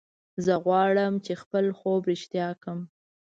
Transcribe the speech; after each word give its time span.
زه 0.45 0.53
غواړم 0.65 1.13
چې 1.25 1.33
خپل 1.41 1.65
خوب 1.77 2.01
رښتیا 2.11 2.47
کړم 2.61 2.79